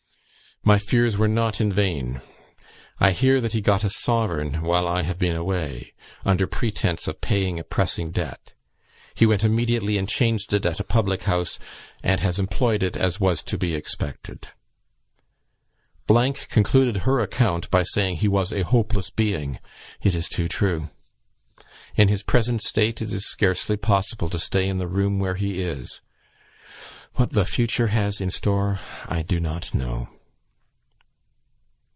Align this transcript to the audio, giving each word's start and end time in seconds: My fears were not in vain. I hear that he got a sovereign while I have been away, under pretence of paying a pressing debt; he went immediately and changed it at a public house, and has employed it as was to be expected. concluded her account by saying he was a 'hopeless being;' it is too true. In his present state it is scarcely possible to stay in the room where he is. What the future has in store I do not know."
My 0.63 0.77
fears 0.77 1.17
were 1.17 1.27
not 1.27 1.59
in 1.59 1.73
vain. 1.73 2.21
I 2.99 3.13
hear 3.13 3.41
that 3.41 3.53
he 3.53 3.61
got 3.61 3.83
a 3.83 3.89
sovereign 3.89 4.61
while 4.61 4.87
I 4.87 5.01
have 5.01 5.17
been 5.17 5.35
away, 5.35 5.93
under 6.23 6.45
pretence 6.45 7.07
of 7.07 7.19
paying 7.19 7.57
a 7.57 7.63
pressing 7.63 8.11
debt; 8.11 8.53
he 9.15 9.25
went 9.25 9.43
immediately 9.43 9.97
and 9.97 10.07
changed 10.07 10.53
it 10.53 10.63
at 10.67 10.79
a 10.79 10.83
public 10.83 11.23
house, 11.23 11.57
and 12.03 12.19
has 12.19 12.37
employed 12.37 12.83
it 12.83 12.95
as 12.95 13.19
was 13.19 13.41
to 13.41 13.57
be 13.57 13.73
expected. 13.73 14.49
concluded 16.07 16.97
her 17.05 17.19
account 17.21 17.71
by 17.71 17.81
saying 17.81 18.17
he 18.17 18.27
was 18.27 18.51
a 18.51 18.63
'hopeless 18.63 19.09
being;' 19.09 19.57
it 20.03 20.13
is 20.13 20.29
too 20.29 20.47
true. 20.47 20.91
In 21.95 22.07
his 22.07 22.21
present 22.21 22.61
state 22.61 23.01
it 23.01 23.11
is 23.11 23.25
scarcely 23.25 23.77
possible 23.77 24.29
to 24.29 24.37
stay 24.37 24.67
in 24.69 24.77
the 24.77 24.87
room 24.87 25.17
where 25.17 25.33
he 25.37 25.59
is. 25.59 26.01
What 27.15 27.31
the 27.31 27.45
future 27.45 27.87
has 27.87 28.21
in 28.21 28.29
store 28.29 28.79
I 29.09 29.23
do 29.23 29.39
not 29.39 29.73
know." 29.73 30.07